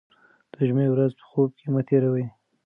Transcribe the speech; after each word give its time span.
د 0.53 0.55
جمعې 0.67 0.87
ورځ 0.91 1.11
په 1.19 1.23
خوب 1.29 1.49
کې 1.57 1.67
مه 1.73 1.81
تېروه. 1.87 2.25